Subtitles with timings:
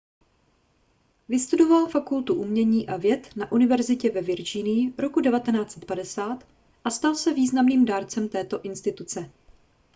[1.29, 6.47] vystudoval fakultu umění a věd na univerzitě ve virginii roku 1950
[6.83, 9.31] a stal se významným dárcem této instituce